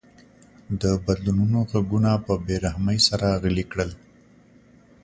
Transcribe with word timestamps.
د 0.81 0.83
بدلونونو 1.05 1.59
غږونه 1.71 2.11
په 2.25 2.33
بې 2.45 2.55
رحمۍ 2.65 2.97
سره 3.07 3.27
غلي 3.41 3.65
کړل. 3.71 3.91